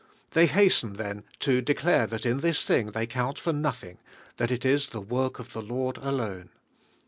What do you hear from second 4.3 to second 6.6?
that it is the work of the Lord alone.